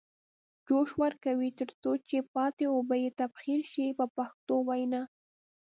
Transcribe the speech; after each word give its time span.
جوش 0.65 0.89
ورکوي 1.01 1.49
تر 1.59 1.69
څو 1.81 1.91
چې 2.07 2.17
پاتې 2.33 2.65
اوبه 2.75 2.95
یې 3.03 3.09
تبخیر 3.19 3.61
شي 3.71 3.85
په 3.99 4.05
پښتو 4.15 4.55
وینا. 4.67 5.01